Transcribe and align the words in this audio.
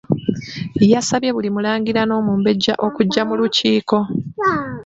Yasabye 0.93 1.29
buli 1.35 1.49
mulangira 1.55 2.01
n’omumbejja 2.05 2.73
okujja 2.85 3.21
mu 3.27 3.33
lukiiko. 3.39 3.97